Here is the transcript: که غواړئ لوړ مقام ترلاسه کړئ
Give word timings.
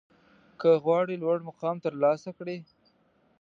که 0.59 0.69
غواړئ 0.83 1.15
لوړ 1.23 1.37
مقام 1.49 1.75
ترلاسه 1.85 2.29
کړئ 2.37 2.57